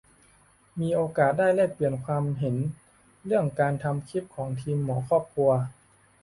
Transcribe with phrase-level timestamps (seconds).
[0.79, 2.55] มีโอกาสได้ไปแลกเปลี่ยนความเห็น
[3.25, 5.51] เรื่องการทำคลิปของทีมหมอครอบครัว